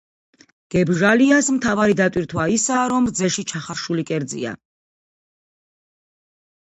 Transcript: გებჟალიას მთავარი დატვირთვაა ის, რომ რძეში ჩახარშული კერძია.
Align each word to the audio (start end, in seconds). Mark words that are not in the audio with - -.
გებჟალიას 0.75 1.49
მთავარი 1.57 1.97
დატვირთვაა 1.99 2.53
ის, 2.55 2.65
რომ 2.93 3.11
რძეში 3.13 3.47
ჩახარშული 3.53 4.07
კერძია. 4.11 4.55